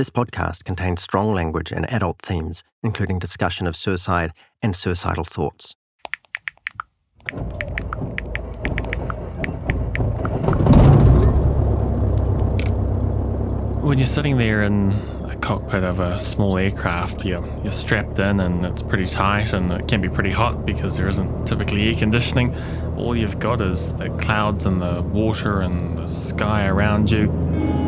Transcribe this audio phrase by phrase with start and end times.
[0.00, 5.76] This podcast contains strong language and adult themes, including discussion of suicide and suicidal thoughts.
[13.82, 14.92] When you're sitting there in
[15.28, 19.70] a cockpit of a small aircraft, you're, you're strapped in and it's pretty tight and
[19.70, 22.56] it can be pretty hot because there isn't typically air conditioning.
[22.96, 27.79] All you've got is the clouds and the water and the sky around you.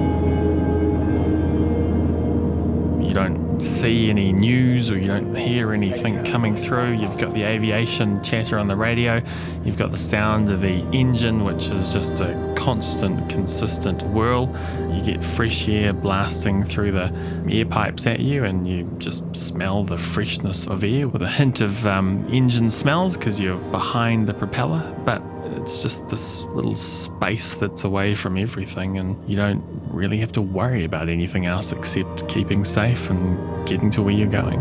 [3.13, 6.93] You don't see any news or you don't hear anything coming through.
[6.93, 9.21] You've got the aviation chatter on the radio.
[9.67, 14.49] You've got the sound of the engine, which is just a constant, consistent whirl.
[14.91, 17.13] You get fresh air blasting through the
[17.51, 21.61] air pipes at you, and you just smell the freshness of air with a hint
[21.61, 24.81] of um, engine smells because you're behind the propeller.
[25.05, 25.21] But
[25.63, 29.63] it's just this little space that's away from everything, and you don't
[29.93, 34.27] really have to worry about anything else except keeping safe and getting to where you're
[34.27, 34.59] going.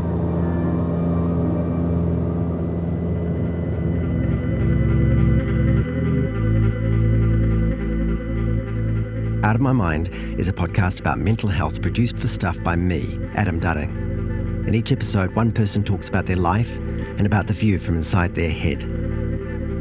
[9.44, 10.08] Out of My Mind
[10.40, 14.68] is a podcast about mental health produced for Stuff by me, Adam Dudding.
[14.68, 16.72] In each episode, one person talks about their life
[17.18, 18.82] and about the view from inside their head.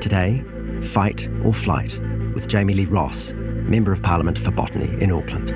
[0.00, 0.42] Today,
[0.82, 1.98] Fight or Flight
[2.34, 5.50] with Jami-Lee Ross, Member of Parliament for Botany in Auckland.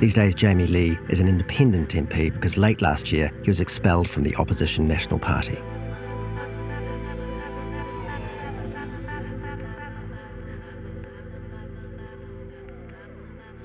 [0.00, 4.22] These days, Jami-Lee is an independent MP because late last year he was expelled from
[4.22, 5.58] the opposition National Party.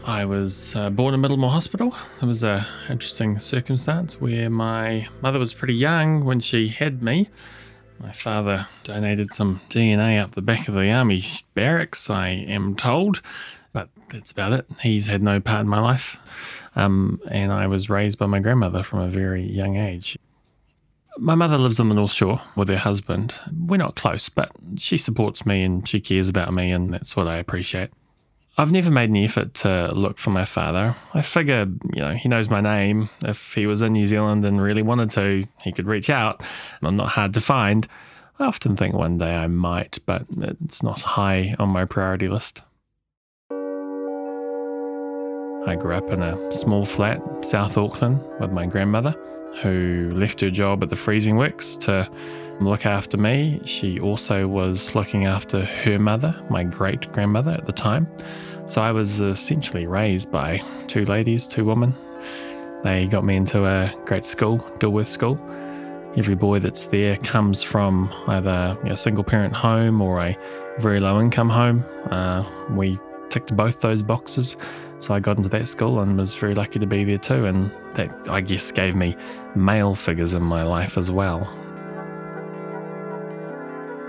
[0.05, 1.95] I was uh, born in Middlemore Hospital.
[2.21, 7.27] It was an interesting circumstance where my mother was pretty young when she had me.
[7.99, 11.23] My father donated some DNA up the back of the army
[11.55, 13.23] barracks, I am told,
[13.73, 14.67] but that's about it.
[14.79, 16.17] He's had no part in my life.
[16.75, 20.19] Um, and I was raised by my grandmother from a very young age.
[21.17, 23.33] My mother lives on the North Shore with her husband.
[23.51, 27.27] We're not close, but she supports me and she cares about me, and that's what
[27.27, 27.89] I appreciate.
[28.57, 30.95] I've never made any effort to look for my father.
[31.13, 33.09] I figure, you know, he knows my name.
[33.21, 36.39] If he was in New Zealand and really wanted to, he could reach out.
[36.79, 37.85] And I'm not hard to find.
[38.39, 42.61] I often think one day I might, but it's not high on my priority list.
[45.67, 49.15] I grew up in a small flat, South Auckland, with my grandmother,
[49.61, 52.09] who left her job at the freezing works to
[52.59, 53.61] look after me.
[53.65, 58.07] She also was looking after her mother, my great grandmother at the time.
[58.65, 61.93] So I was essentially raised by two ladies, two women.
[62.83, 65.39] They got me into a great school, Dilworth School.
[66.17, 70.37] Every boy that's there comes from either a single parent home or a
[70.79, 71.83] very low income home.
[72.09, 72.97] Uh, we
[73.29, 74.55] ticked both those boxes.
[74.99, 77.45] So I got into that school and was very lucky to be there too.
[77.45, 79.15] And that, I guess, gave me
[79.55, 81.53] male figures in my life as well.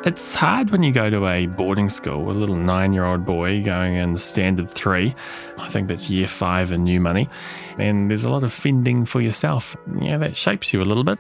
[0.07, 3.61] It's hard when you go to a boarding school, a little nine year old boy
[3.61, 5.17] going in standard three.
[5.59, 7.29] I think that's year five in new money.
[7.77, 9.77] And there's a lot of fending for yourself.
[10.01, 11.19] Yeah, that shapes you a little bit.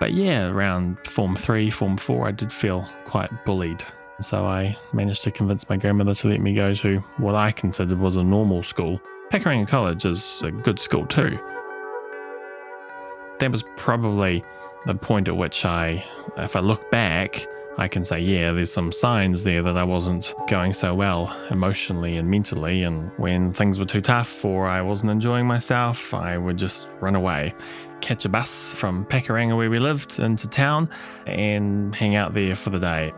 [0.00, 3.84] But yeah, around form three, form four, I did feel quite bullied.
[4.22, 7.98] So I managed to convince my grandmother to let me go to what I considered
[7.98, 8.98] was a normal school.
[9.30, 11.38] Pakuranga College is a good school too.
[13.40, 14.42] That was probably
[14.86, 16.04] the point at which I,
[16.36, 17.46] if I look back,
[17.78, 22.16] I can say, yeah, there's some signs there that I wasn't going so well emotionally
[22.16, 22.82] and mentally.
[22.82, 27.14] And when things were too tough or I wasn't enjoying myself, I would just run
[27.14, 27.54] away,
[28.00, 30.90] catch a bus from Pakuranga, where we lived, into town
[31.26, 33.12] and hang out there for the day.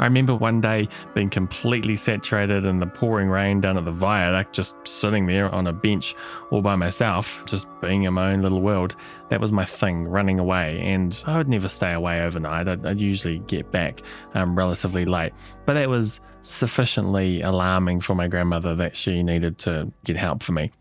[0.00, 4.54] I remember one day being completely saturated in the pouring rain down at the viaduct,
[4.54, 6.16] just sitting there on a bench
[6.50, 8.96] all by myself, just being in my own little world.
[9.28, 10.80] That was my thing, running away.
[10.80, 12.66] And I would never stay away overnight.
[12.66, 14.00] I'd, I'd usually get back
[14.32, 15.34] um, relatively late.
[15.66, 20.52] But that was sufficiently alarming for my grandmother that she needed to get help for
[20.52, 20.72] me.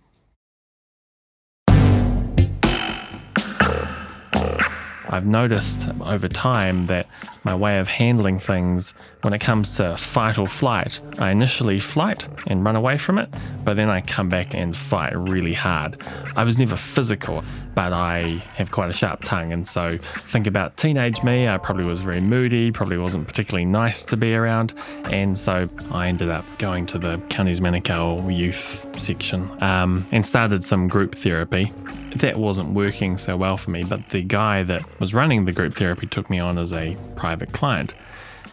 [5.11, 7.07] I've noticed over time that
[7.43, 12.27] my way of handling things when it comes to fight or flight, I initially flight
[12.47, 13.27] and run away from it,
[13.63, 16.01] but then I come back and fight really hard.
[16.35, 17.43] I was never physical,
[17.79, 19.53] but I have quite a sharp tongue.
[19.53, 24.03] And so think about teenage me, I probably was very moody, probably wasn't particularly nice
[24.03, 24.73] to be around.
[25.05, 30.65] And so I ended up going to the Counties Manukau youth section um, and started
[30.65, 31.71] some group therapy.
[32.17, 35.77] That wasn't working so well for me, but the guy that was running the group
[35.77, 37.93] therapy took me on as a private client.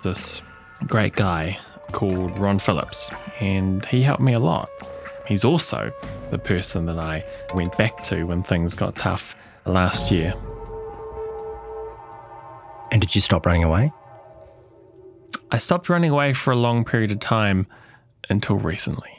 [0.05, 0.41] This
[0.87, 1.59] great guy
[1.91, 4.69] called Ron Phillips, and he helped me a lot.
[5.27, 5.93] He's also
[6.31, 7.25] the person that I
[7.55, 9.35] went back to when things got tough
[9.65, 10.35] last year.
[12.93, 13.93] And did you stop running away?
[15.51, 17.67] I stopped running away for a long period of time
[18.31, 19.11] until recently.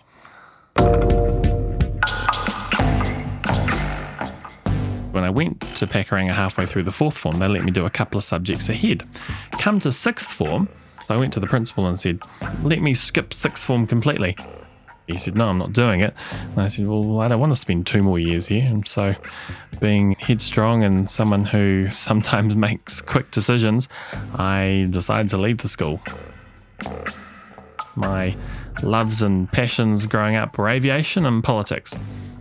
[5.12, 7.90] When I went to Pakuranga halfway through the fourth form, they let me do a
[7.90, 9.08] couple of subjects ahead.
[9.54, 10.70] Come to sixth form,
[11.10, 12.20] I went to the principal and said,
[12.64, 14.38] Let me skip sixth form completely.
[15.08, 16.14] He said, No, I'm not doing it.
[16.32, 18.66] And I said, Well, I don't want to spend two more years here.
[18.66, 19.16] And so,
[19.80, 23.88] being headstrong and someone who sometimes makes quick decisions,
[24.36, 26.02] I decided to leave the school.
[27.96, 28.36] My
[28.84, 31.96] loves and passions growing up were aviation and politics.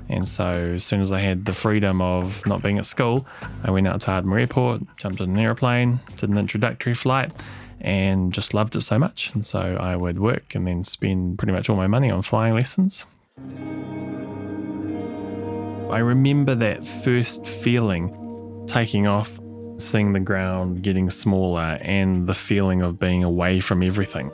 [0.09, 3.27] And so, as soon as I had the freedom of not being at school,
[3.65, 7.33] I went out to Ardmore Airport, jumped in an aeroplane, did an introductory flight,
[7.81, 9.33] and just loved it so much.
[9.35, 12.55] And so, I would work and then spend pretty much all my money on flying
[12.55, 13.05] lessons.
[15.91, 19.39] I remember that first feeling taking off,
[19.79, 24.31] seeing the ground getting smaller, and the feeling of being away from everything.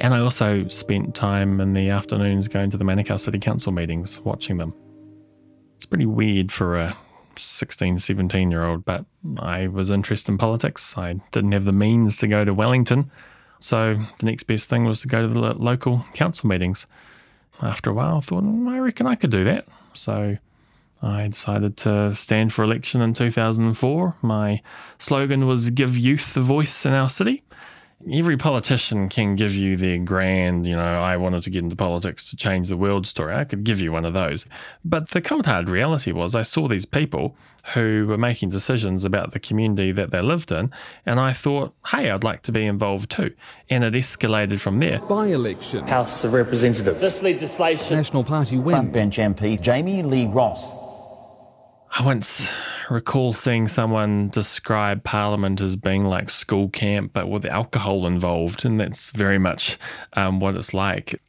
[0.00, 4.18] And I also spent time in the afternoons going to the Manukau City Council meetings,
[4.20, 4.72] watching them.
[5.76, 6.96] It's pretty weird for a
[7.36, 9.04] 16, 17 year old, but
[9.38, 10.96] I was interested in politics.
[10.96, 13.10] I didn't have the means to go to Wellington.
[13.60, 16.86] So the next best thing was to go to the local council meetings.
[17.60, 19.68] After a while, I thought, mm, I reckon I could do that.
[19.92, 20.38] So
[21.02, 24.16] I decided to stand for election in 2004.
[24.22, 24.62] My
[24.98, 27.42] slogan was Give Youth the Voice in Our City
[28.08, 32.28] every politician can give you their grand, you know, I wanted to get into politics
[32.30, 33.34] to change the world story.
[33.34, 34.46] I could give you one of those.
[34.84, 37.36] But the cold hard reality was I saw these people
[37.74, 40.72] who were making decisions about the community that they lived in,
[41.04, 43.34] and I thought, hey, I'd like to be involved too.
[43.68, 45.00] And it escalated from there.
[45.00, 45.86] By election.
[45.86, 47.00] House of Representatives.
[47.00, 47.96] This legislation.
[47.96, 48.90] National Party win.
[48.90, 50.74] Frontbench MP Jami-Lee Ross.
[51.98, 52.46] I once
[52.90, 58.80] recall seeing someone describe Parliament as being like school camp, but with alcohol involved, and
[58.80, 59.78] that's very much
[60.14, 61.20] um, what it's like.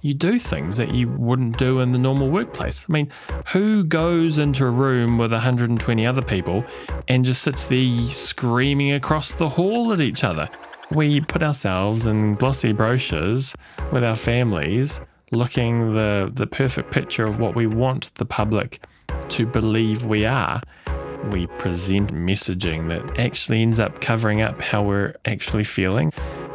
[0.00, 2.86] you do things that you wouldn't do in the normal workplace.
[2.88, 3.12] I mean,
[3.48, 6.64] who goes into a room with 120 other people
[7.08, 10.48] and just sits there screaming across the hall at each other?
[10.90, 13.54] We put ourselves in glossy brochures
[13.92, 15.00] with our families,
[15.30, 18.82] looking the, the perfect picture of what we want the public
[19.28, 20.62] to believe we are.
[21.30, 26.12] We present messaging that actually ends up covering up how we're actually feeling.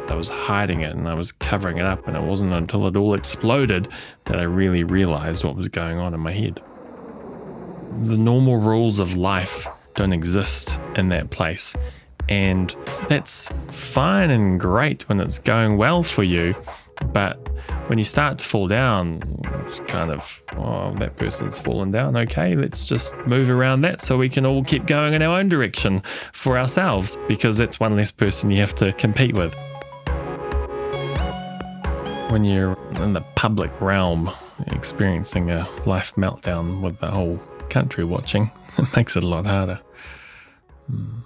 [0.08, 2.96] I was hiding it and I was covering it up, and it wasn't until it
[2.96, 3.88] all exploded
[4.24, 6.60] that I really realized what was going on in my head.
[8.02, 11.74] The normal rules of life don't exist in that place.
[12.28, 12.74] And
[13.08, 16.54] that's fine and great when it's going well for you.
[17.12, 17.48] But
[17.88, 19.20] when you start to fall down,
[19.66, 22.16] it's kind of, oh, that person's fallen down.
[22.16, 25.48] Okay, let's just move around that so we can all keep going in our own
[25.48, 29.54] direction for ourselves because that's one less person you have to compete with.
[32.30, 34.30] When you're in the public realm
[34.68, 37.38] experiencing a life meltdown with the whole
[37.70, 39.80] country watching, it makes it a lot harder.
[40.88, 41.23] Hmm.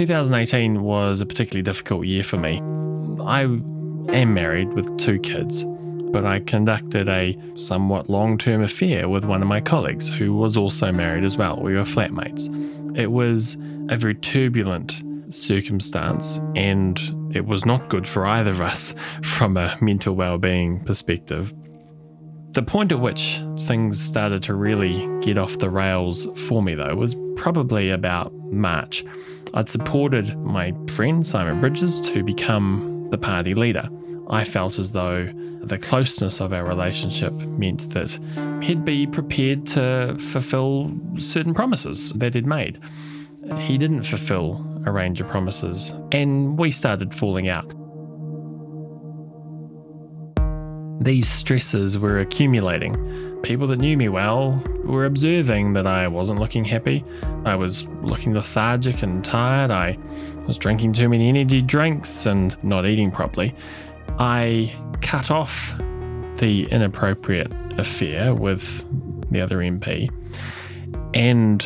[0.00, 2.56] 2018 was a particularly difficult year for me.
[3.22, 5.62] I am married with two kids,
[6.10, 10.56] but I conducted a somewhat long term affair with one of my colleagues who was
[10.56, 11.60] also married as well.
[11.60, 12.48] We were flatmates.
[12.98, 13.58] It was
[13.90, 16.98] a very turbulent circumstance, and
[17.36, 21.52] it was not good for either of us from a mental well-being perspective.
[22.52, 26.96] The point at which things started to really get off the rails for me, though,
[26.96, 29.04] was probably about March.
[29.54, 33.88] I'd supported my friend Simon Bridges to become the party leader.
[34.28, 35.28] I felt as though
[35.62, 38.16] the closeness of our relationship meant that
[38.62, 42.78] he'd be prepared to fulfill certain promises that he'd made.
[43.58, 47.74] He didn't fulfill a range of promises, and we started falling out.
[51.02, 52.94] These stresses were accumulating.
[53.42, 57.04] People that knew me well were observing that I wasn't looking happy.
[57.44, 59.70] I was looking lethargic and tired.
[59.70, 59.96] I
[60.46, 63.54] was drinking too many energy drinks and not eating properly.
[64.18, 65.72] I cut off
[66.36, 68.84] the inappropriate affair with
[69.30, 70.10] the other MP,
[71.14, 71.64] and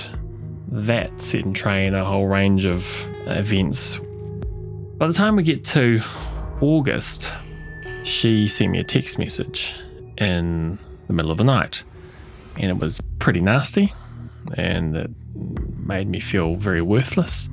[0.69, 2.87] that set in train a whole range of
[3.27, 3.99] events.
[4.97, 6.01] By the time we get to
[6.61, 7.31] August,
[8.05, 9.75] she sent me a text message
[10.19, 11.85] in the middle of the night,
[12.57, 13.93] and it was pretty nasty,
[14.57, 15.11] and it
[15.85, 17.49] made me feel very worthless.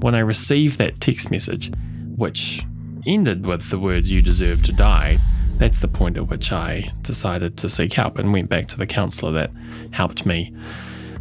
[0.00, 1.72] When I received that text message,
[2.16, 2.62] which
[3.06, 5.20] ended with the words, You deserve to die,
[5.58, 8.86] that's the point at which I decided to seek help and went back to the
[8.86, 9.50] counsellor that
[9.92, 10.54] helped me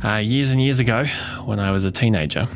[0.03, 1.05] uh, years and years ago
[1.45, 2.47] when I was a teenager.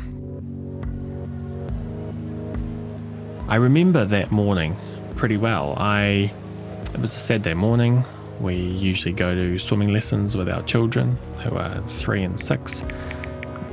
[3.48, 4.76] I remember that morning
[5.14, 5.74] pretty well.
[5.78, 6.32] I
[6.92, 8.04] it was a Saturday morning.
[8.40, 12.82] We usually go to swimming lessons with our children who are three and six.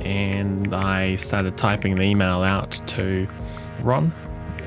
[0.00, 3.26] And I started typing the email out to
[3.82, 4.12] Ron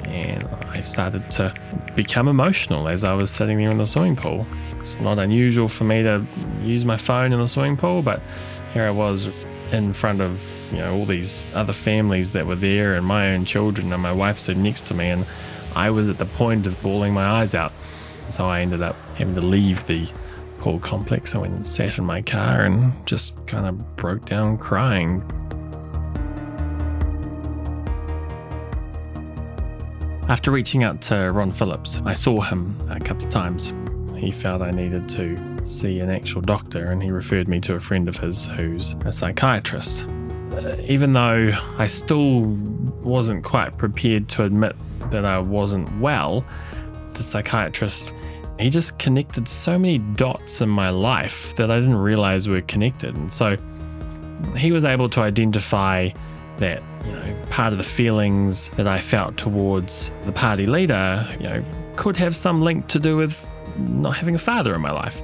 [0.04, 1.54] and I started to
[1.96, 4.48] become emotional as I was sitting there in the swimming pool.
[4.80, 6.26] It's not unusual for me to
[6.62, 8.22] use my phone in the swimming pool, but
[8.74, 9.30] here I was
[9.72, 13.44] in front of you know all these other families that were there and my own
[13.44, 15.26] children and my wife sitting next to me and
[15.76, 17.74] I was at the point of bawling my eyes out.
[18.30, 20.08] So I ended up having to leave the
[20.60, 21.34] pool complex.
[21.36, 25.24] I went and sat in my car and just kind of broke down crying.
[30.30, 33.72] After reaching out to Ron Phillips, I saw him a couple of times.
[34.18, 37.80] He felt I needed to see an actual doctor and he referred me to a
[37.80, 40.06] friend of his who's a psychiatrist.
[40.52, 42.42] Uh, even though I still
[43.04, 44.76] wasn't quite prepared to admit
[45.12, 46.44] that I wasn't well,
[47.14, 48.12] the psychiatrist
[48.60, 53.16] he just connected so many dots in my life that I didn't realize were connected.
[53.16, 53.58] And so
[54.56, 56.10] he was able to identify
[56.58, 61.48] that, you know, part of the feelings that I felt towards the party leader, you
[61.48, 63.46] know, could have some link to do with
[63.78, 65.22] not having a father in my life.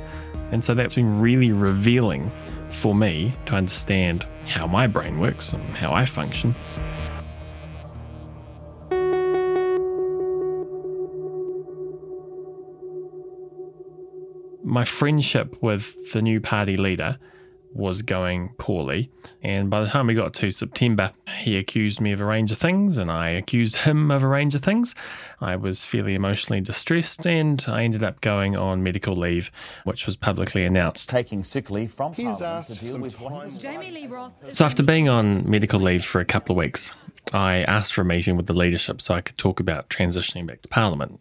[0.51, 2.31] And so that's been really revealing
[2.69, 6.53] for me to understand how my brain works and how I function.
[14.73, 17.19] My friendship with the new party leader
[17.75, 19.11] was going poorly.
[19.43, 21.11] And by the time we got to September,
[21.41, 24.55] he accused me of a range of things, and I accused him of a range
[24.55, 24.95] of things.
[25.39, 29.51] I was fairly emotionally distressed, and I ended up going on medical leave,
[29.83, 31.07] which was publicly announced.
[31.07, 33.59] Taking sick leave from He's Parliament asked to deal with.
[33.59, 34.31] Jami-Lee Ross.
[34.53, 36.91] So, after being on medical leave for a couple of weeks,
[37.31, 40.63] I asked for a meeting with the leadership so I could talk about transitioning back
[40.63, 41.19] to Parliament.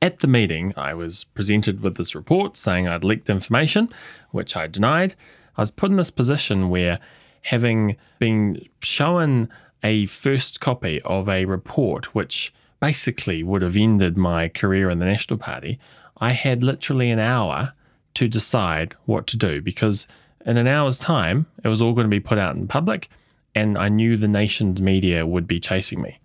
[0.00, 3.92] At the meeting, I was presented with this report saying I'd leaked information,
[4.30, 5.16] which I denied.
[5.56, 7.00] I was put in this position where,
[7.42, 9.48] having been shown
[9.82, 15.04] a first copy of a report which basically would have ended my career in the
[15.04, 15.80] National Party,
[16.18, 17.72] I had literally an hour
[18.14, 20.06] to decide what to do because
[20.46, 23.08] in an hour's time, it was all going to be put out in public,
[23.54, 26.20] and I knew the nation's media would be chasing me.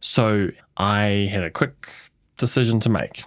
[0.00, 1.88] So I had a quick
[2.36, 3.24] decision to make.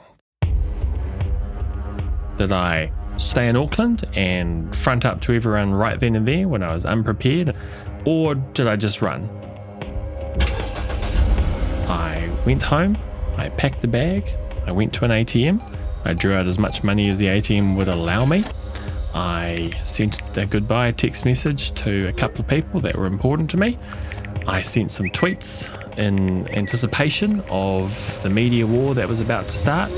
[2.38, 6.62] Did I stay in Auckland and front up to everyone right then and there when
[6.62, 7.56] I was unprepared,
[8.06, 9.28] or did I just run?
[11.90, 12.98] I went home,
[13.38, 14.30] I packed the bag,
[14.66, 15.62] I went to an ATM,
[16.06, 18.44] I drew out as much money as the ATM would allow me.
[19.16, 23.58] I sent a goodbye text message to a couple of people that were important to
[23.58, 23.80] me.
[24.46, 29.92] I sent some tweets in anticipation of the media war that was about to start,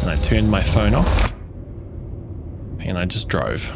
[0.00, 1.32] and I turned my phone off
[2.80, 3.70] and I just drove.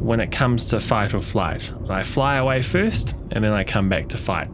[0.00, 3.88] When it comes to fight or flight, I fly away first and then I come
[3.88, 4.48] back to fight.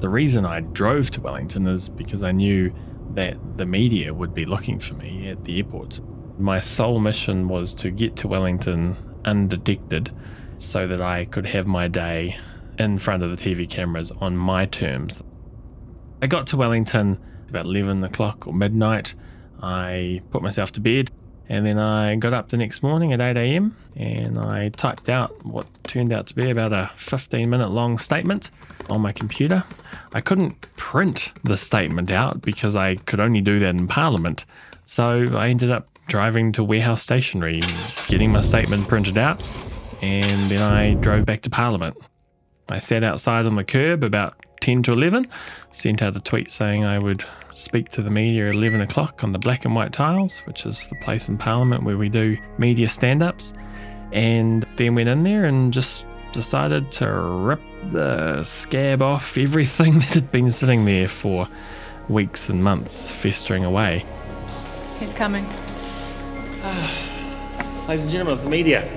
[0.00, 2.74] The reason I drove to Wellington is because I knew
[3.14, 6.00] that the media would be looking for me at the airports.
[6.38, 10.12] My sole mission was to get to Wellington undetected
[10.58, 12.36] so that I could have my day
[12.78, 15.22] in front of the TV cameras on my terms.
[16.22, 19.14] I got to Wellington about 11 o'clock or midnight.
[19.62, 21.10] I put myself to bed
[21.48, 23.76] and then I got up the next morning at 8 a.m.
[23.96, 28.50] and I typed out what turned out to be about a 15 minute long statement
[28.88, 29.62] on my computer.
[30.14, 34.46] I couldn't print the statement out because I could only do that in Parliament.
[34.86, 37.60] So I ended up driving to warehouse stationery,
[38.06, 39.42] getting my statement printed out,
[40.02, 41.96] and then I drove back to Parliament.
[42.68, 45.26] I sat outside on the curb about 10 to 11,
[45.72, 49.32] sent out a tweet saying I would speak to the media at 11 o'clock on
[49.32, 52.88] the black and white tiles, which is the place in Parliament where we do media
[52.88, 53.52] stand ups,
[54.12, 57.60] and then went in there and just decided to rip
[57.92, 61.46] the scab off everything that had been sitting there for
[62.08, 64.04] weeks and months, festering away.
[64.98, 65.46] He's coming.
[67.86, 68.88] Ladies and gentlemen of the media,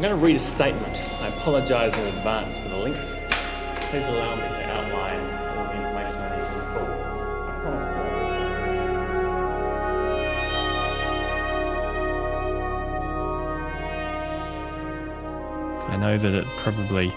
[0.00, 1.04] I'm going to read a statement.
[1.20, 3.04] I apologise in advance for the length.
[3.90, 5.20] Please allow me to outline
[5.58, 6.88] all the information I need to full.
[6.88, 7.88] I promise
[15.90, 17.14] I know that it probably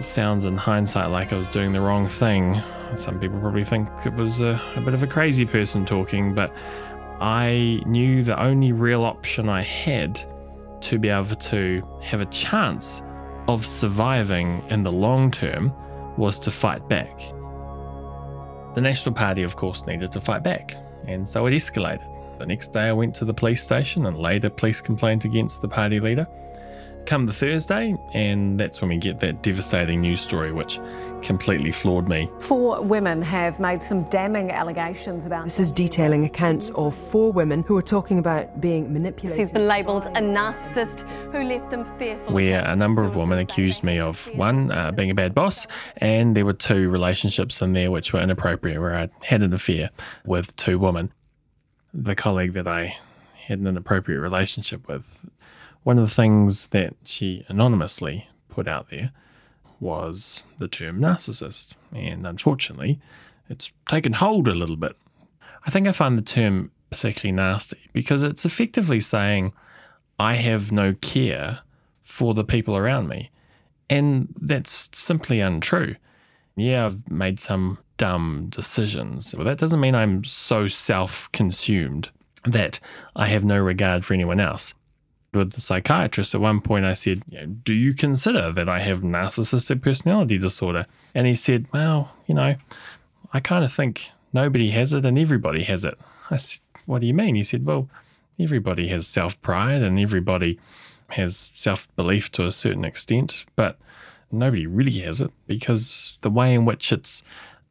[0.00, 2.62] sounds in hindsight like I was doing the wrong thing.
[2.94, 6.50] Some people probably think it was a, a, bit of a crazy person talking, but
[7.20, 10.26] I knew the only real option I had
[10.82, 13.02] to be able to have a chance
[13.48, 15.72] of surviving in the long term
[16.16, 17.18] was to fight back.
[18.74, 22.04] The National Party, of course, needed to fight back, and so it escalated.
[22.38, 25.62] The next day, I went to the police station and laid a police complaint against
[25.62, 26.26] the party leader.
[27.06, 30.78] Come the Thursday, and that's when we get that devastating news story, which
[31.26, 32.30] completely floored me.
[32.38, 35.44] Four women have made some damning allegations about.
[35.44, 39.36] This is detailing accounts of four women who are talking about being manipulated.
[39.36, 41.00] He's been labelled a narcissist
[41.32, 42.32] who left them fearful.
[42.32, 45.66] Where a number of women accused me of one, uh, being a bad boss,
[45.96, 49.90] and there were two relationships in there which were inappropriate, where I had an affair
[50.24, 51.12] with two women.
[51.92, 52.96] The colleague that I
[53.34, 55.26] had an inappropriate relationship with,
[55.82, 59.10] one of the things that she anonymously put out there
[59.80, 61.68] was the term narcissist.
[61.92, 63.00] And unfortunately,
[63.48, 64.96] it's taken hold a little bit.
[65.66, 69.52] I think I find the term particularly nasty because it's effectively saying,
[70.18, 71.60] I have no care
[72.02, 73.30] for the people around me.
[73.90, 75.96] And that's simply untrue.
[76.56, 79.34] Yeah, I've made some dumb decisions.
[79.34, 82.10] Well, that doesn't mean I'm so self consumed
[82.44, 82.80] that
[83.14, 84.72] I have no regard for anyone else
[85.36, 87.22] with the psychiatrist, at one point I said,
[87.62, 90.86] Do you consider that I have narcissistic personality disorder?
[91.14, 92.56] And he said, Well, you know,
[93.32, 95.98] I kind of think nobody has it and everybody has it.
[96.30, 97.34] I said, What do you mean?
[97.34, 97.88] He said, Well,
[98.38, 100.58] everybody has self pride and everybody
[101.10, 103.78] has self belief to a certain extent, but
[104.32, 107.22] nobody really has it because the way in which it's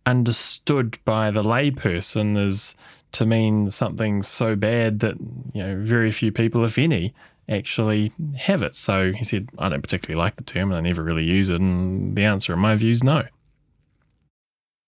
[0.06, 2.76] understood by the layperson is
[3.12, 5.16] to mean something so bad that
[5.54, 7.14] you know very few people, if any,
[7.50, 8.76] actually have it.
[8.76, 11.62] So he said, I don't particularly like the term and I never really use it.
[11.62, 13.24] And the answer, in my view, is no.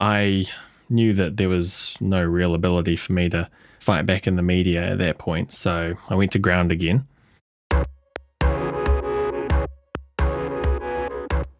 [0.00, 0.46] I
[0.90, 4.82] knew that there was no real ability for me to fight back in the media
[4.92, 7.06] at that point, so I went to ground again.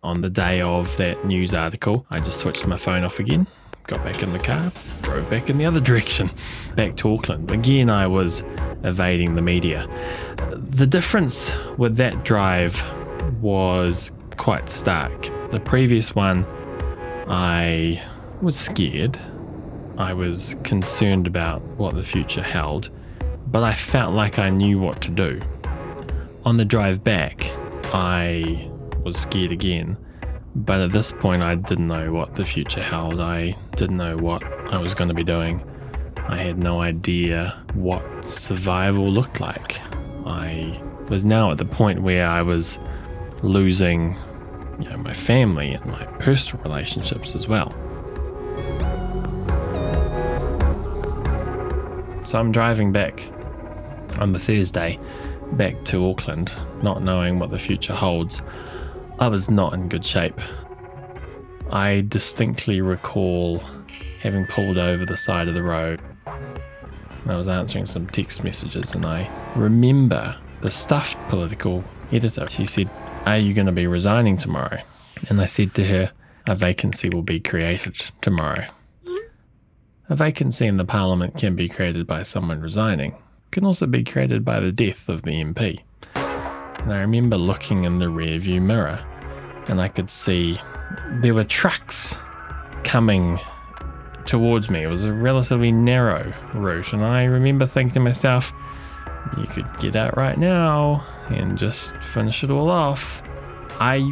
[0.03, 3.47] On the day of that news article, I just switched my phone off again,
[3.87, 6.31] got back in the car, drove back in the other direction,
[6.77, 7.51] back to Auckland.
[7.51, 8.43] Again, I was
[8.83, 9.89] evading the media.
[10.53, 12.81] The difference with that drive
[13.41, 15.31] was quite stark.
[15.53, 16.45] The previous one,
[17.29, 18.03] I
[18.45, 19.19] was scared.
[19.97, 22.91] I was concerned about what the future held,
[23.47, 25.41] but I felt like I knew what to do.
[26.45, 27.51] On the drive back,
[27.95, 28.69] I
[29.03, 29.97] was scared again,
[30.55, 33.19] but at this point, I didn't know what the future held.
[33.19, 35.63] I didn't know what I was going to be doing.
[36.29, 39.81] I had no idea what survival looked like.
[40.27, 40.79] I
[41.09, 42.77] was now at the point where I was
[43.43, 44.19] losing
[44.79, 47.75] you know, my family and my personal relationships as well.
[52.25, 53.29] So I'm driving back
[54.19, 54.99] on the Thursday
[55.53, 56.51] back to Auckland,
[56.83, 58.43] not knowing what the future holds.
[59.19, 60.41] I was not in good shape.
[61.71, 63.63] I distinctly recall
[64.21, 66.01] having pulled over the side of the road.
[66.27, 72.47] I was answering some text messages, and I remember the Stuff political editor.
[72.51, 72.91] She said,
[73.27, 74.81] Are you going to be resigning tomorrow?
[75.29, 76.13] And I said to her,
[76.47, 78.67] A vacancy will be created tomorrow.
[80.11, 84.05] A vacancy in the Parliament can be created by someone resigning, it can also be
[84.05, 85.81] created by the death of the MP.
[86.15, 89.03] And I remember looking in the rearview mirror
[89.69, 90.59] and I could see
[91.23, 92.17] there were trucks
[92.83, 93.41] coming
[94.27, 94.83] towards me.
[94.83, 98.53] It was a relatively narrow route, and I remember thinking to myself,
[99.39, 103.23] you could get out right now and just finish it all off.
[103.81, 104.07] I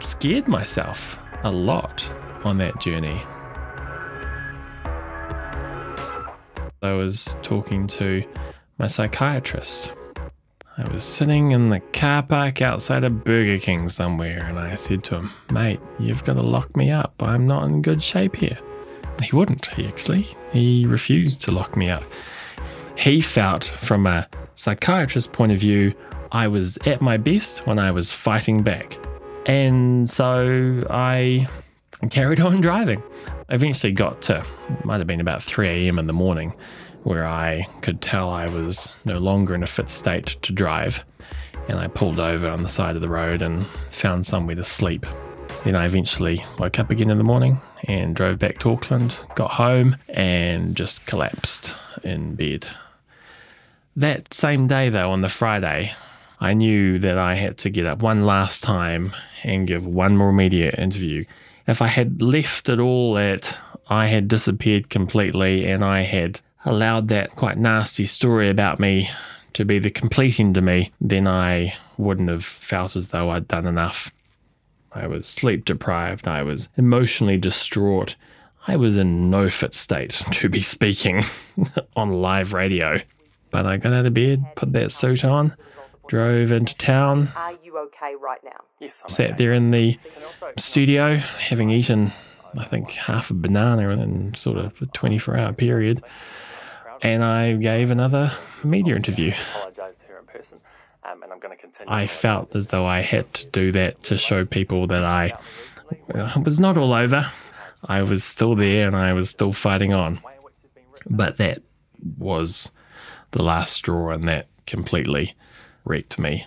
[0.00, 2.10] scared myself a lot
[2.44, 3.22] on that journey.
[6.82, 8.24] I was talking to
[8.78, 9.92] my psychiatrist.
[10.78, 15.04] I was sitting in the car park outside a Burger King somewhere, and I said
[15.04, 17.12] to him, Mate, you've got to lock me up.
[17.20, 18.58] I'm not in good shape here.
[19.22, 20.28] He wouldn't, he actually.
[20.52, 22.02] He refused to lock me up.
[22.96, 25.92] He felt, from a psychiatrist's point of view,
[26.32, 28.98] I was at my best when I was fighting back.
[29.46, 31.48] And so I
[32.10, 33.02] carried on driving.
[33.48, 34.44] I eventually got to,
[34.84, 35.98] might have been about 3 a.m.
[35.98, 36.52] in the morning,
[37.02, 41.02] where I could tell I was no longer in a fit state to drive.
[41.68, 45.06] And I pulled over on the side of the road and found somewhere to sleep.
[45.64, 49.50] Then I eventually woke up again in the morning and drove back to Auckland, got
[49.50, 52.66] home, and just collapsed in bed.
[53.96, 55.92] That same day, though, on the Friday,
[56.40, 60.32] I knew that I had to get up one last time and give one more
[60.32, 61.24] media interview.
[61.66, 63.56] If I had left it all at
[63.88, 69.10] I had disappeared completely and I had allowed that quite nasty story about me
[69.54, 73.48] to be the complete end to me, then I wouldn't have felt as though I'd
[73.48, 74.12] done enough.
[74.92, 78.16] I was sleep deprived, I was emotionally distraught,
[78.66, 81.24] I was in no fit state to be speaking
[81.96, 83.00] on live radio.
[83.50, 85.56] But I got out of bed, put that suit on,
[86.10, 87.30] drove into town.
[87.36, 88.64] Are you okay right now?
[88.80, 89.96] Yes, i sat there in the
[90.58, 92.12] studio, having eaten,
[92.58, 96.02] I think, half a banana in sort of a 24 hour period.
[97.00, 98.32] And I gave another
[98.64, 99.32] media interview.
[101.86, 105.32] I felt as though I had to do that to show people that I
[106.12, 107.30] uh, was not all over.
[107.84, 110.18] I was still there and I was still fighting on.
[111.08, 111.62] But that
[112.18, 112.72] was
[113.30, 115.36] the last straw, and that completely
[115.84, 116.46] wrecked me.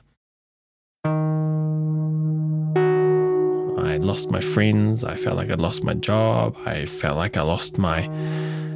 [3.84, 5.04] I lost my friends.
[5.04, 6.58] I felt like I'd lost my job.
[6.66, 8.04] I felt like I lost my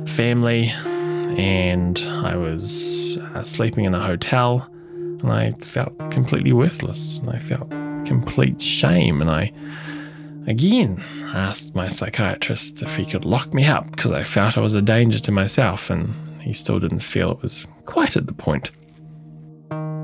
[0.05, 0.69] family.
[1.37, 4.67] And I was uh, sleeping in a hotel.
[4.93, 7.17] And I felt completely worthless.
[7.17, 7.69] And I felt
[8.05, 9.21] complete shame.
[9.21, 9.51] And I
[10.45, 14.75] again asked my psychiatrist if he could lock me up because I felt I was
[14.75, 15.89] a danger to myself.
[15.89, 18.71] And he still didn't feel it was quite at the point.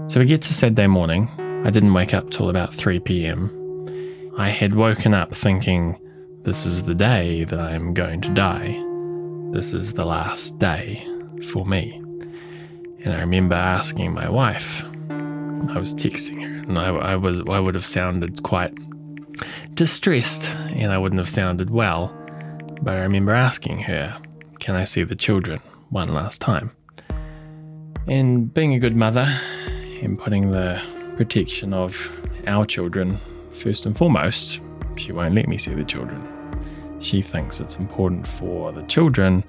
[0.10, 1.30] So we get to Saturday morning.
[1.66, 4.32] I didn't wake up till about 3 pm.
[4.38, 5.98] I had woken up thinking,
[6.44, 8.74] this is the day that I am going to die.
[9.54, 11.08] This is the last day
[11.52, 11.94] for me.
[13.04, 17.60] And I remember asking my wife, I was texting her, and I, I, was I
[17.60, 18.74] would have sounded quite
[19.74, 22.13] distressed, and I wouldn't have sounded well.
[22.82, 24.22] But I remember asking her,
[24.60, 26.72] "Can I see the children one last time?"
[28.08, 29.39] And being a good mother
[30.04, 30.82] and putting the
[31.16, 32.12] protection of
[32.48, 33.20] our children
[33.54, 34.60] first and foremost,
[34.96, 36.22] she won't let me see the children.
[37.00, 39.44] She thinks it's important for the children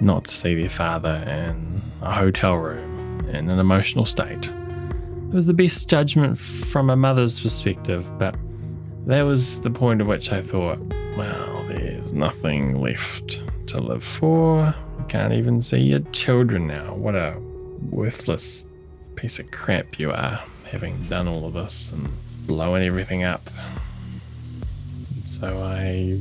[0.00, 4.46] not to see their father in a hotel room in an emotional state.
[4.46, 8.36] It was the best judgment from a mother's perspective, but
[9.06, 10.78] that was the point at which I thought,
[11.16, 14.74] well, there's nothing left to live for.
[14.98, 16.94] You can't even see your children now.
[16.94, 17.36] What a
[17.90, 18.66] worthless
[19.16, 22.08] piece of crap you are, having done all of this and
[22.46, 23.42] blowing everything up.
[25.24, 26.18] so I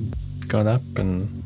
[0.47, 1.43] got up and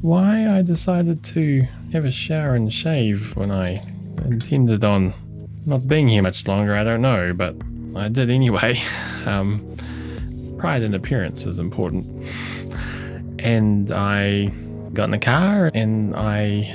[0.00, 3.82] why I decided to have a shower and shave when I
[4.24, 5.14] intended on
[5.66, 7.54] not being here much longer, I don't know, but
[7.96, 8.80] I did anyway.
[9.26, 9.76] Um,
[10.56, 12.06] pride in appearance is important.
[13.40, 14.46] And I
[14.94, 16.74] got in the car and I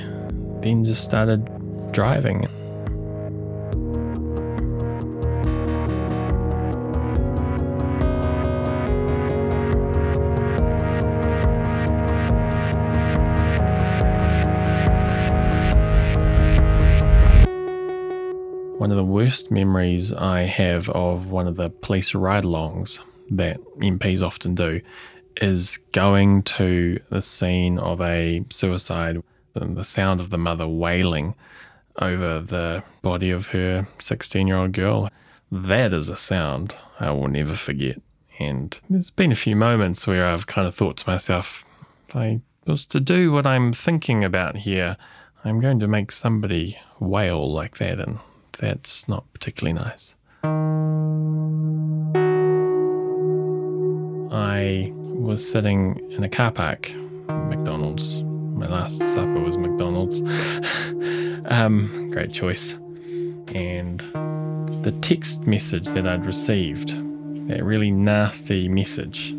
[0.62, 1.44] then just started
[1.92, 2.48] driving.
[19.34, 23.00] Worst memories I have of one of the police ride alongs
[23.32, 24.80] that MPs often do
[25.38, 29.20] is going to the scene of a suicide
[29.56, 31.34] and the sound of the mother wailing
[32.00, 35.10] over the body of her 16 year old girl.
[35.50, 38.00] That is a sound I will never forget.
[38.38, 41.64] And there's been a few moments where I've kind of thought to myself,
[42.08, 44.96] if I was to do what I'm thinking about here,
[45.44, 48.20] I'm going to make somebody wail like that, and
[48.58, 50.14] that's not particularly nice.
[54.32, 56.90] I was sitting in a car park,
[57.28, 58.22] McDonald's.
[58.22, 60.20] My last supper was McDonald's.
[61.46, 62.72] um, great choice.
[63.48, 64.00] And
[64.84, 66.90] the text message that I'd received,
[67.48, 69.34] that really nasty message,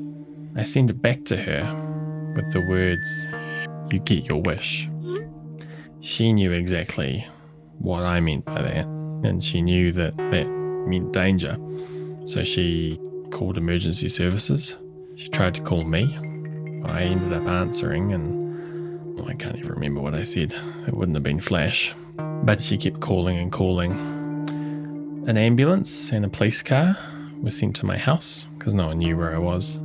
[0.56, 3.28] I sent it back to her with the words,
[3.91, 4.89] You get your wish.
[6.01, 7.28] She knew exactly
[7.80, 8.86] what I meant by that,
[9.25, 10.47] and she knew that that
[10.88, 11.57] meant danger.
[12.25, 12.99] So she
[13.31, 14.77] called emergency services.
[15.15, 16.15] She tried to call me.
[16.85, 20.53] I ended up answering, and well, I can't even remember what I said.
[20.88, 21.93] It wouldn't have been Flash.
[22.17, 23.91] But she kept calling and calling.
[25.27, 26.97] An ambulance and a police car
[27.41, 29.77] were sent to my house because no one knew where I was.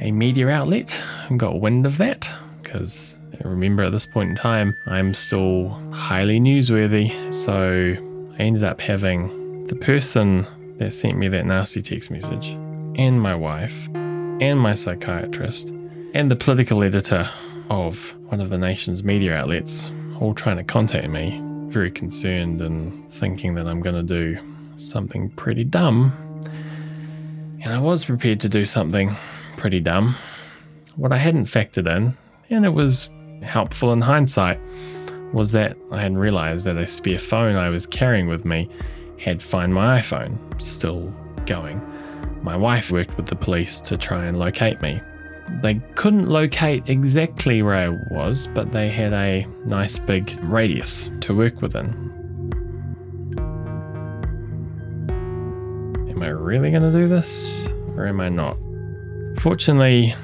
[0.00, 0.98] A media outlet
[1.36, 2.28] got wind of that
[2.62, 7.96] because remember at this point in time I'm still highly newsworthy, so
[8.38, 10.46] I ended up having the person
[10.78, 12.48] that sent me that nasty text message,
[12.96, 15.68] and my wife, and my psychiatrist,
[16.14, 17.28] and the political editor
[17.68, 23.12] of one of the nation's media outlets all trying to contact me, very concerned and
[23.12, 24.38] thinking that I'm going to do
[24.76, 26.12] something pretty dumb.
[27.62, 29.14] And I was prepared to do something
[29.56, 30.16] pretty dumb.
[30.96, 32.16] What I hadn't factored in,
[32.50, 33.08] and it was
[33.42, 34.58] helpful in hindsight,
[35.32, 38.68] was that I hadn't realized that a spare phone I was carrying with me
[39.18, 41.12] had Find My iPhone still
[41.46, 41.80] going.
[42.42, 45.00] My wife worked with the police to try and locate me.
[45.62, 51.36] They couldn't locate exactly where I was, but they had a nice big radius to
[51.36, 52.10] work within.
[56.10, 58.56] Am I really going to do this, or am I not?
[59.40, 60.14] Fortunately,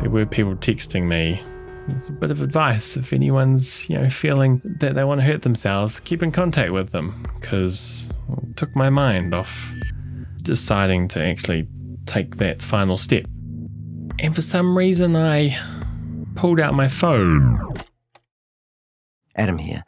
[0.00, 1.42] there were people texting me
[1.88, 5.42] it's a bit of advice if anyone's you know feeling that they want to hurt
[5.42, 8.12] themselves keep in contact with them because
[8.48, 9.52] it took my mind off
[10.42, 11.66] deciding to actually
[12.06, 13.24] take that final step
[14.18, 15.56] and for some reason i
[16.34, 17.72] pulled out my phone
[19.34, 19.84] Adam here.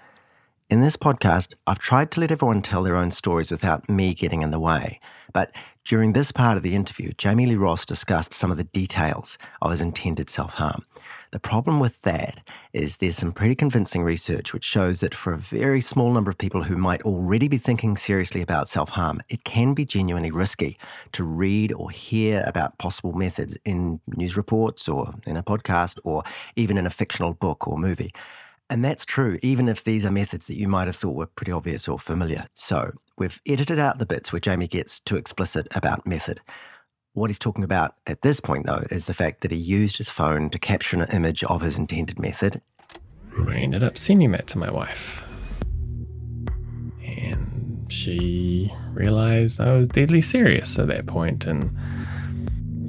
[0.70, 4.42] In this podcast, I've tried to let everyone tell their own stories without me getting
[4.42, 5.00] in the way.
[5.32, 5.52] But
[5.84, 9.82] during this part of the interview, Jami-Lee Ross discussed some of the details of his
[9.82, 10.84] intended self harm.
[11.34, 15.36] The problem with that is there's some pretty convincing research which shows that for a
[15.36, 19.42] very small number of people who might already be thinking seriously about self harm, it
[19.42, 20.78] can be genuinely risky
[21.10, 26.22] to read or hear about possible methods in news reports or in a podcast or
[26.54, 28.14] even in a fictional book or movie.
[28.70, 31.50] And that's true, even if these are methods that you might have thought were pretty
[31.50, 32.46] obvious or familiar.
[32.54, 36.40] So we've edited out the bits where Jami gets too explicit about method.
[37.14, 40.08] What he's talking about at this point, though, is the fact that he used his
[40.08, 42.60] phone to capture an image of his intended method.
[43.48, 45.22] I ended up sending that to my wife.
[47.06, 51.70] And she realized I was deadly serious at that point, and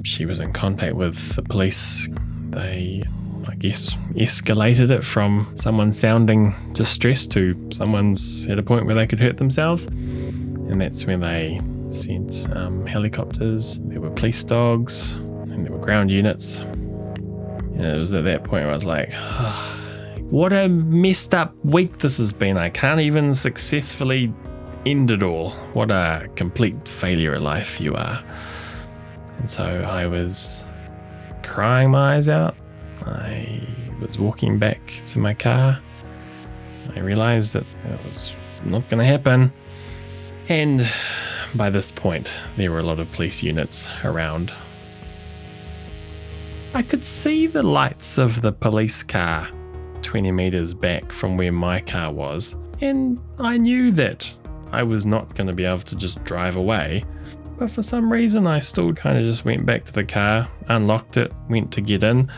[0.04, 2.08] she was in contact with the police.
[2.50, 3.04] They
[3.48, 9.06] I guess, escalated it from someone sounding distressed to someone's at a point where they
[9.06, 9.86] could hurt themselves.
[9.86, 11.60] And that's when they
[11.90, 16.60] sent um, helicopters, there were police dogs, and there were ground units.
[16.60, 21.54] And it was at that point where I was like, oh, what a messed up
[21.64, 22.56] week this has been.
[22.56, 24.32] I can't even successfully
[24.84, 25.50] end it all.
[25.72, 28.22] What a complete failure at life you are.
[29.38, 30.64] And so I was
[31.42, 32.56] crying my eyes out
[33.06, 33.60] I
[34.00, 35.80] was walking back to my car.
[36.94, 38.32] I realized that it was
[38.64, 39.52] not going to happen.
[40.48, 40.90] And
[41.54, 44.52] by this point, there were a lot of police units around.
[46.74, 49.48] I could see the lights of the police car
[50.02, 54.32] 20 meters back from where my car was, and I knew that
[54.72, 57.04] I was not going to be able to just drive away.
[57.58, 61.16] But for some reason, I still kind of just went back to the car, unlocked
[61.16, 62.30] it, went to get in,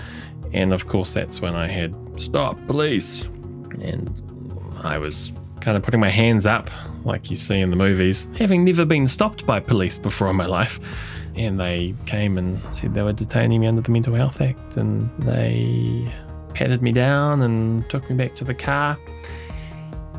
[0.52, 3.24] and of course, that's when I had stop police.
[3.80, 4.10] And
[4.82, 6.70] I was kind of putting my hands up,
[7.04, 10.46] like you see in the movies, having never been stopped by police before in my
[10.46, 10.80] life.
[11.36, 14.76] And they came and said they were detaining me under the Mental Health Act.
[14.76, 16.12] And they
[16.54, 18.98] patted me down and took me back to the car.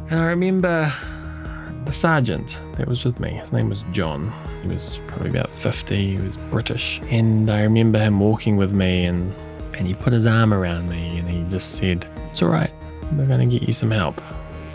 [0.09, 0.93] And I remember
[1.85, 3.31] the sergeant that was with me.
[3.31, 4.33] His name was John.
[4.61, 6.15] He was probably about 50.
[6.15, 7.01] He was British.
[7.09, 9.33] And I remember him walking with me and
[9.79, 12.71] and he put his arm around me and he just said, It's all right,
[13.13, 14.21] we're going to get you some help.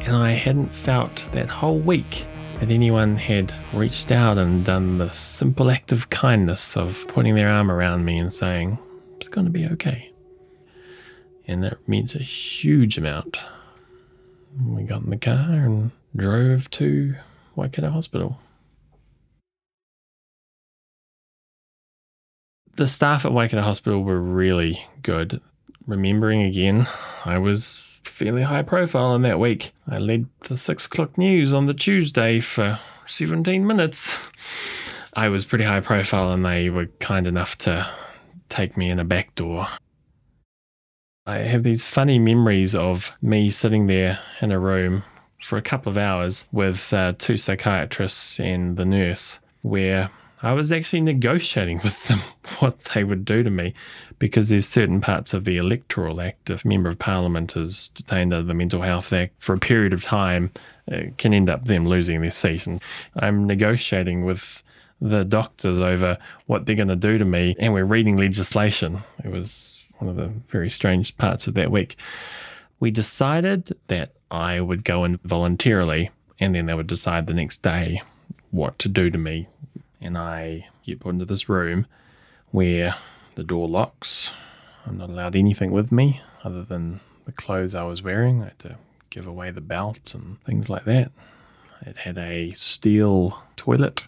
[0.04, 2.26] And I hadn't felt that whole week
[2.60, 7.48] that anyone had reached out and done the simple act of kindness of putting their
[7.48, 8.78] arm around me and saying,
[9.16, 10.12] It's going to be okay.
[11.46, 13.36] And that meant a huge amount.
[14.64, 17.16] We got in the car and drove to
[17.56, 18.38] Waikato Hospital.
[22.76, 25.40] the staff at Waikato Hospital were really good.
[25.86, 26.88] Remembering again,
[27.24, 27.76] I was
[28.08, 29.72] fairly high profile in that week.
[29.88, 34.14] I led the six o'clock news on the Tuesday for 17 minutes.
[35.14, 37.88] I was pretty high profile, and they were kind enough to
[38.48, 39.68] take me in a back door.
[41.26, 45.04] I have these funny memories of me sitting there in a room
[45.42, 50.10] for a couple of hours with uh, two psychiatrists and the nurse, where
[50.44, 52.20] I was actually negotiating with them
[52.58, 53.74] what they would do to me
[54.18, 58.32] because there's certain parts of the Electoral Act, if a member of parliament is detained
[58.32, 60.50] under the Mental Health Act for a period of time,
[60.86, 62.66] it can end up them losing their seat.
[62.66, 62.80] And
[63.16, 64.62] I'm negotiating with
[65.00, 69.02] the doctors over what they're going to do to me, and we're reading legislation.
[69.24, 71.96] It was one of the very strange parts of that week.
[72.80, 77.62] We decided that I would go in voluntarily, and then they would decide the next
[77.62, 78.02] day
[78.50, 79.48] what to do to me.
[80.04, 81.86] And I get put into this room
[82.50, 82.94] where
[83.36, 84.30] the door locks.
[84.86, 88.42] I'm not allowed anything with me other than the clothes I was wearing.
[88.42, 88.76] I had to
[89.08, 91.10] give away the belt and things like that.
[91.86, 94.04] It had a steel toilet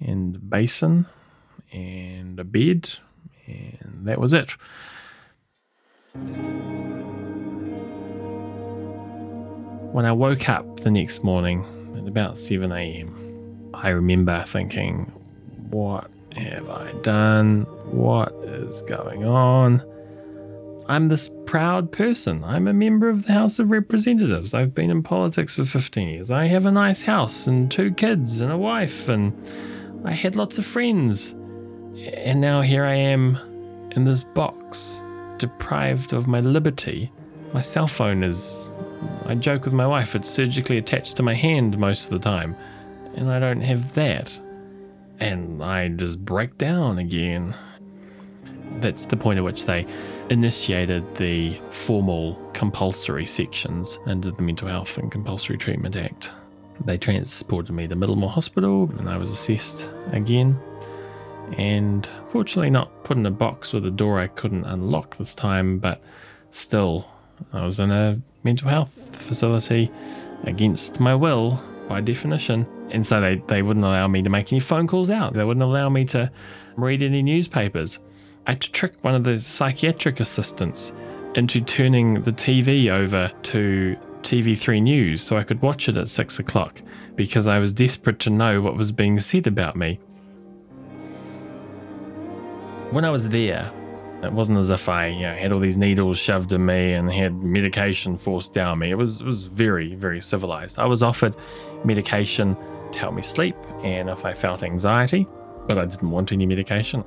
[0.00, 1.06] and basin
[1.72, 2.90] and a bed,
[3.46, 4.52] and that was it.
[9.92, 11.64] When I woke up the next morning
[11.96, 15.10] at about 7 a.m., I remember thinking,
[15.72, 17.62] What have I done?
[17.90, 19.82] What is going on?
[20.86, 22.44] I'm this proud person.
[22.44, 24.52] I'm a member of the House of Representatives.
[24.52, 26.30] I've been in politics for 15 years.
[26.30, 29.32] I have a nice house and two kids and a wife, and
[30.04, 31.30] I had lots of friends.
[31.96, 33.38] And now here I am
[33.92, 35.00] in this box,
[35.38, 37.10] deprived of my liberty.
[37.54, 38.70] My cell phone is,
[39.24, 42.54] I joke with my wife, it's surgically attached to my hand most of the time,
[43.14, 44.38] and I don't have that.
[45.22, 47.54] And I just break down again.
[48.80, 49.86] That's the point at which they
[50.30, 56.32] initiated the formal compulsory sections under the Mental Health and Compulsory Treatment Act.
[56.84, 60.58] They transported me to Middlemore Hospital and I was assessed again.
[61.56, 65.78] And fortunately, not put in a box with a door I couldn't unlock this time,
[65.78, 66.02] but
[66.50, 67.06] still,
[67.52, 69.88] I was in a mental health facility
[70.42, 72.66] against my will by definition.
[72.92, 75.32] And so they, they wouldn't allow me to make any phone calls out.
[75.32, 76.30] They wouldn't allow me to
[76.76, 77.98] read any newspapers.
[78.46, 80.92] I had to trick one of the psychiatric assistants
[81.34, 86.38] into turning the TV over to TV3 News so I could watch it at six
[86.38, 86.80] o'clock
[87.16, 89.98] because I was desperate to know what was being said about me.
[92.90, 93.72] When I was there,
[94.22, 97.10] it wasn't as if I you know, had all these needles shoved in me and
[97.10, 98.90] had medication forced down me.
[98.90, 100.78] It was, it was very, very civilized.
[100.78, 101.34] I was offered
[101.84, 102.56] medication
[102.92, 105.26] to help me sleep and if I felt anxiety,
[105.66, 107.04] but I didn't want any medication.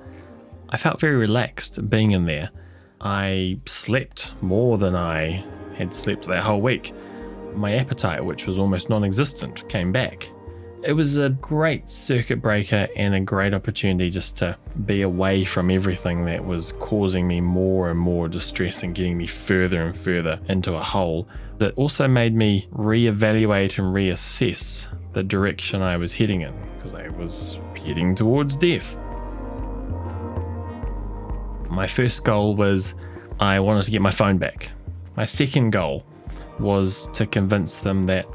[0.69, 2.50] I felt very relaxed being in there.
[3.02, 5.43] I slept more than I
[5.78, 6.93] had slept that whole week.
[7.54, 10.30] My appetite, which was almost non existent, came back.
[10.84, 15.71] It was a great circuit breaker and a great opportunity just to be away from
[15.71, 20.39] everything that was causing me more and more distress and getting me further and further
[20.48, 21.28] into a hole.
[21.58, 27.08] That also made me reevaluate and reassess the direction I was heading in because I
[27.08, 28.97] was heading towards death.
[31.69, 32.93] My first goal was
[33.39, 34.69] I wanted to get my phone back.
[35.15, 36.06] My second goal
[36.60, 38.25] was to convince them that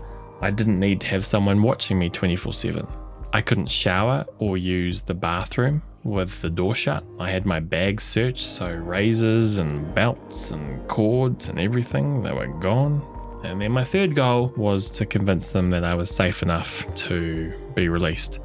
[0.40, 2.86] I didn't need to have someone watching me 24 7.
[3.34, 7.04] I couldn't shower or use the bathroom with the door shut.
[7.18, 12.48] I had my bag searched, so razors and belts and cords and everything, they were
[12.48, 13.02] gone.
[13.42, 17.52] And then my third goal was to convince them that I was safe enough to
[17.74, 18.38] be released.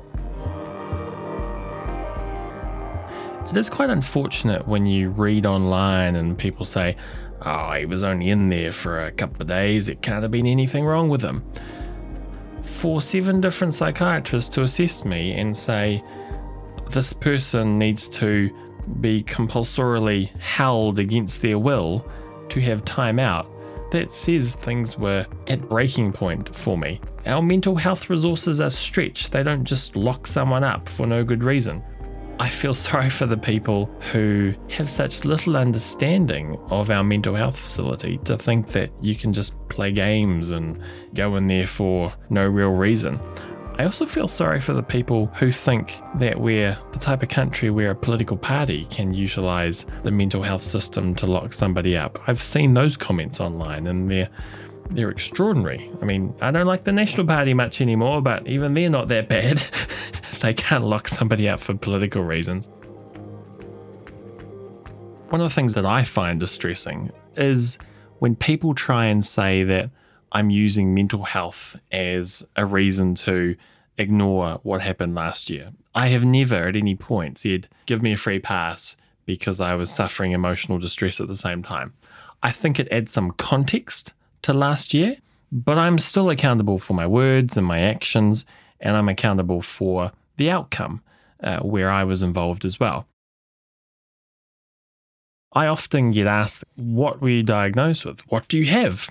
[3.49, 6.97] It is quite unfortunate when you read online and people say,
[7.41, 10.47] oh, he was only in there for a couple of days, it can't have been
[10.47, 11.43] anything wrong with him.
[12.63, 16.03] For seven different psychiatrists to assess me and say,
[16.89, 18.49] this person needs to
[18.99, 22.10] be compulsorily held against their will
[22.49, 23.49] to have time out,
[23.91, 26.99] that says things were at breaking point for me.
[27.25, 31.43] Our mental health resources are stretched, they don't just lock someone up for no good
[31.43, 31.83] reason.
[32.39, 37.57] I feel sorry for the people who have such little understanding of our mental health
[37.57, 40.81] facility to think that you can just play games and
[41.13, 43.19] go in there for no real reason.
[43.77, 47.69] I also feel sorry for the people who think that we're the type of country
[47.69, 52.17] where a political party can utilise the mental health system to lock somebody up.
[52.26, 54.30] I've seen those comments online and they're
[54.91, 55.91] they're extraordinary.
[56.01, 59.28] I mean, I don't like the National Party much anymore, but even they're not that
[59.28, 59.61] bad.
[60.41, 62.69] they can't lock somebody up for political reasons.
[65.30, 67.78] One of the things that I find distressing is
[68.19, 69.89] when people try and say that
[70.32, 73.55] I'm using mental health as a reason to
[73.97, 75.71] ignore what happened last year.
[75.93, 79.89] I have never at any point said, give me a free pass because I was
[79.89, 81.93] suffering emotional distress at the same time.
[82.43, 84.13] I think it adds some context
[84.43, 85.17] to last year,
[85.51, 88.45] but I'm still accountable for my words and my actions,
[88.80, 91.01] and I'm accountable for the outcome.
[91.43, 93.07] uh, where I was involved as well.
[95.53, 98.19] I often get asked, What were you diagnosed with?
[98.32, 99.09] What do you have?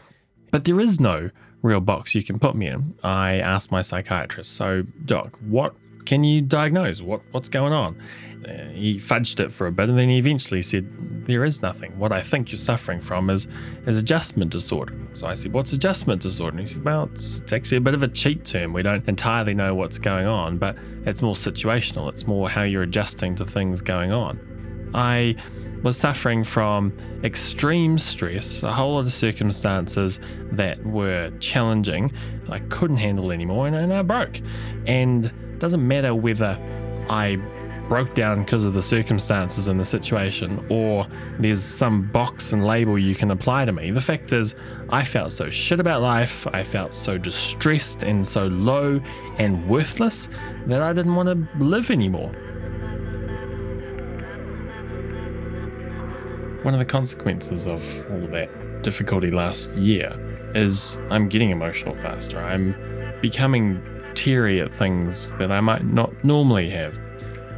[0.54, 1.30] But there is no
[1.62, 2.94] real box you can put me in.
[3.02, 5.74] I asked my psychiatrist, So, Doc, what
[6.04, 7.02] can you diagnose?
[7.02, 8.00] What, what's going on?
[8.46, 10.86] Uh, he fudged it for a bit and then he eventually said,
[11.26, 11.98] There is nothing.
[11.98, 13.48] What I think you're suffering from is,
[13.88, 14.96] is adjustment disorder.
[15.14, 16.56] So I said, What's adjustment disorder?
[16.56, 18.72] And he said, Well, it's, it's actually a bit of a cheat term.
[18.72, 22.08] We don't entirely know what's going on, but it's more situational.
[22.08, 24.38] It's more how you're adjusting to things going on.
[24.94, 25.34] I
[25.84, 30.18] was suffering from extreme stress, a whole lot of circumstances
[30.50, 32.10] that were challenging.
[32.48, 34.40] I couldn't handle anymore and, and I broke.
[34.86, 36.58] And it doesn't matter whether
[37.10, 37.36] I
[37.88, 41.06] broke down because of the circumstances and the situation, or
[41.38, 43.90] there's some box and label you can apply to me.
[43.90, 44.54] The fact is,
[44.88, 49.02] I felt so shit about life, I felt so distressed and so low
[49.36, 50.28] and worthless
[50.66, 52.34] that I didn't want to live anymore.
[56.64, 60.18] One of the consequences of all of that difficulty last year
[60.54, 62.38] is I'm getting emotional faster.
[62.38, 62.74] I'm
[63.20, 63.82] becoming
[64.14, 66.94] teary at things that I might not normally have.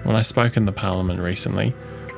[0.02, 1.72] When I spoke in the parliament recently,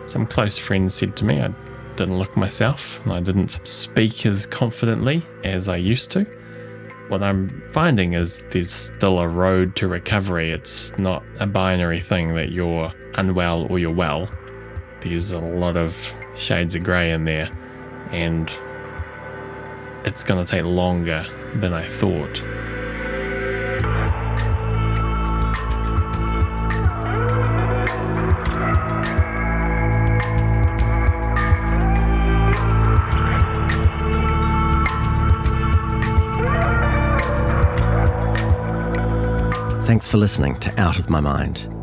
[0.06, 1.52] some close friends said to me I
[1.96, 6.24] didn't look myself and I didn't speak as confidently as I used to.
[7.08, 10.52] What I'm finding is there's still a road to recovery.
[10.52, 14.26] It's not a binary thing that you're unwell or you're well.
[15.00, 15.96] There's a lot of
[16.36, 17.50] shades of grey in there,
[18.10, 18.50] and
[20.04, 22.42] it's going to take longer than I thought.
[39.86, 41.77] Thanks for listening to Out of My Mind.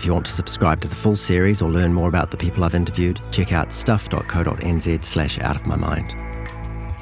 [0.00, 2.64] If you want to subscribe to the full series or learn more about the people
[2.64, 6.14] I've interviewed, check out stuff.co.nz slash out of my mind.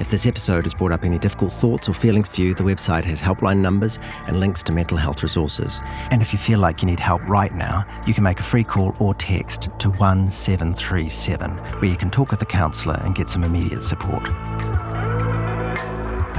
[0.01, 3.05] If this episode has brought up any difficult thoughts or feelings for you, the website
[3.05, 5.79] has helpline numbers and links to mental health resources.
[6.11, 8.65] And if you feel like you need help right now, you can make a free
[8.65, 13.45] call or text to 1737, where you can talk with a counsellor and get some
[13.45, 14.27] immediate support.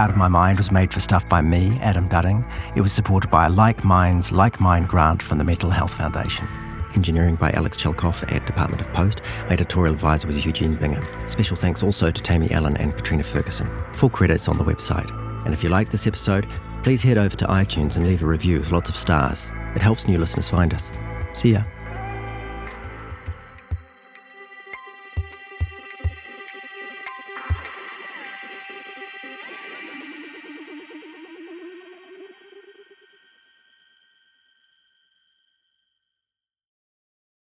[0.00, 2.42] Out of My Mind was made for Stuff by me, Adam Dudding.
[2.74, 6.48] It was supported by a Like Minds, Like Mine grant from the Mental Health Foundation.
[6.94, 9.20] Engineering by Alex Chelkoff at Department of Post.
[9.40, 11.04] My Editorial advisor was Eugene Bingham.
[11.28, 13.68] Special thanks also to Tammy Allen and Katrina Ferguson.
[13.92, 15.06] Full credits on the website.
[15.44, 16.48] And if you like this episode,
[16.82, 19.52] please head over to iTunes and leave a review with lots of stars.
[19.74, 20.88] It helps new listeners find us.
[21.34, 21.64] See ya.